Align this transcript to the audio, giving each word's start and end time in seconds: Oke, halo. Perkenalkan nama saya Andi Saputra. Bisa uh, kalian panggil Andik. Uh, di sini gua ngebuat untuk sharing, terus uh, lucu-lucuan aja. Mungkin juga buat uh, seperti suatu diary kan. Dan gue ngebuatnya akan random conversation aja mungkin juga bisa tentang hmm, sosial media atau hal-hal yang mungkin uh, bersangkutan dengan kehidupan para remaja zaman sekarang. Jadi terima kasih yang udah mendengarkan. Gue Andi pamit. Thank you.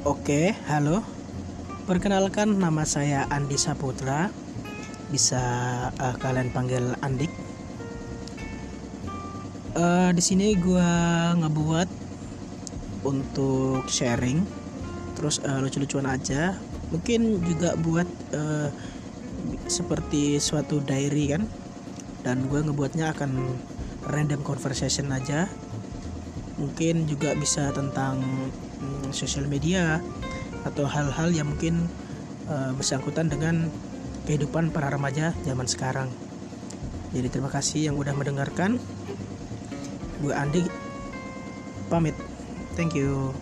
Oke, 0.00 0.56
halo. 0.64 1.04
Perkenalkan 1.84 2.56
nama 2.56 2.88
saya 2.88 3.28
Andi 3.28 3.60
Saputra. 3.60 4.32
Bisa 5.12 5.36
uh, 5.92 6.16
kalian 6.16 6.48
panggil 6.56 6.96
Andik. 7.04 7.28
Uh, 9.76 10.08
di 10.16 10.24
sini 10.24 10.56
gua 10.56 11.36
ngebuat 11.36 11.84
untuk 13.04 13.84
sharing, 13.92 14.40
terus 15.20 15.36
uh, 15.44 15.60
lucu-lucuan 15.60 16.08
aja. 16.08 16.56
Mungkin 16.96 17.44
juga 17.44 17.76
buat 17.76 18.08
uh, 18.32 18.72
seperti 19.68 20.40
suatu 20.40 20.80
diary 20.80 21.36
kan. 21.36 21.44
Dan 22.24 22.48
gue 22.48 22.56
ngebuatnya 22.64 23.12
akan 23.12 23.52
random 24.08 24.40
conversation 24.48 25.12
aja 25.12 25.44
mungkin 26.60 27.08
juga 27.08 27.32
bisa 27.32 27.72
tentang 27.72 28.20
hmm, 28.20 29.16
sosial 29.16 29.48
media 29.48 29.98
atau 30.68 30.84
hal-hal 30.84 31.32
yang 31.32 31.48
mungkin 31.48 31.88
uh, 32.52 32.76
bersangkutan 32.76 33.32
dengan 33.32 33.72
kehidupan 34.28 34.68
para 34.70 34.92
remaja 34.92 35.32
zaman 35.42 35.64
sekarang. 35.64 36.12
Jadi 37.10 37.26
terima 37.32 37.50
kasih 37.50 37.90
yang 37.90 37.96
udah 37.96 38.14
mendengarkan. 38.14 38.78
Gue 40.20 40.36
Andi 40.36 40.62
pamit. 41.88 42.14
Thank 42.78 42.94
you. 42.94 43.34